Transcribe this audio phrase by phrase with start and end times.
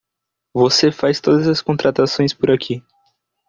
[0.51, 2.83] Você faz todas as contratações por aqui.